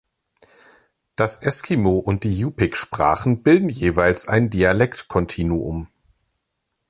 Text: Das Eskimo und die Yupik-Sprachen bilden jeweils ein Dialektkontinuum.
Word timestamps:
Das 1.15 1.43
Eskimo 1.43 1.99
und 1.99 2.23
die 2.23 2.35
Yupik-Sprachen 2.39 3.43
bilden 3.43 3.69
jeweils 3.69 4.27
ein 4.27 4.49
Dialektkontinuum. 4.49 5.89